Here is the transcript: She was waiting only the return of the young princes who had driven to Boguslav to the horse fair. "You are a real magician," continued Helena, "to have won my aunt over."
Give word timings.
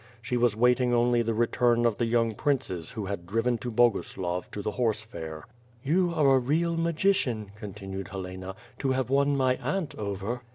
She 0.19 0.35
was 0.35 0.55
waiting 0.55 0.95
only 0.95 1.21
the 1.21 1.35
return 1.35 1.85
of 1.85 1.99
the 1.99 2.07
young 2.07 2.33
princes 2.33 2.89
who 2.93 3.05
had 3.05 3.27
driven 3.27 3.59
to 3.59 3.69
Boguslav 3.69 4.49
to 4.49 4.63
the 4.63 4.71
horse 4.71 5.01
fair. 5.01 5.45
"You 5.83 6.11
are 6.15 6.37
a 6.37 6.39
real 6.39 6.75
magician," 6.75 7.51
continued 7.55 8.07
Helena, 8.07 8.55
"to 8.79 8.93
have 8.93 9.11
won 9.11 9.37
my 9.37 9.57
aunt 9.57 9.93
over." 9.93 10.41